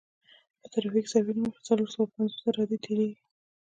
د 0.61 0.63
ترافیکي 0.73 1.09
سروې 1.13 1.31
له 1.37 1.41
مخې 1.45 1.61
څلور 1.67 1.87
سوه 1.95 2.11
پنځوس 2.13 2.41
عرادې 2.49 2.77
تیریږي 2.85 3.17